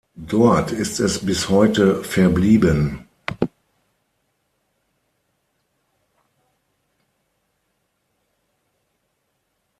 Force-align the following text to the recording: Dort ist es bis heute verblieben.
Dort 0.15 0.71
ist 0.71 0.99
es 0.99 1.23
bis 1.23 1.47
heute 1.49 2.03
verblieben. 2.03 3.07